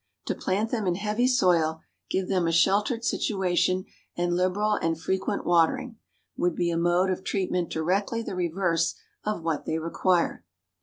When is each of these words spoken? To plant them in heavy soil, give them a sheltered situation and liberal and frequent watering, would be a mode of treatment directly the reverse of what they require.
To 0.25 0.33
plant 0.33 0.71
them 0.71 0.87
in 0.87 0.95
heavy 0.95 1.27
soil, 1.27 1.81
give 2.09 2.27
them 2.27 2.47
a 2.47 2.51
sheltered 2.51 3.05
situation 3.05 3.85
and 4.17 4.35
liberal 4.35 4.73
and 4.73 4.99
frequent 4.99 5.45
watering, 5.45 5.99
would 6.35 6.55
be 6.55 6.71
a 6.71 6.75
mode 6.77 7.11
of 7.11 7.23
treatment 7.23 7.69
directly 7.69 8.23
the 8.23 8.33
reverse 8.33 8.95
of 9.23 9.43
what 9.43 9.65
they 9.65 9.77
require. 9.77 10.43